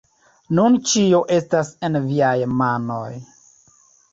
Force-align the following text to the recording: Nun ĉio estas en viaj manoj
Nun 0.59 0.77
ĉio 0.91 1.19
estas 1.35 1.69
en 1.89 1.99
viaj 2.07 2.33
manoj 2.63 3.07